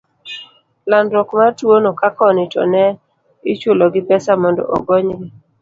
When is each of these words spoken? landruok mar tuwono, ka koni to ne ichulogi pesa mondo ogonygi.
landruok 0.89 1.29
mar 1.39 1.51
tuwono, 1.57 1.89
ka 1.99 2.09
koni 2.17 2.43
to 2.53 2.61
ne 2.73 2.85
ichulogi 3.51 4.01
pesa 4.09 4.31
mondo 4.41 4.63
ogonygi. 4.75 5.27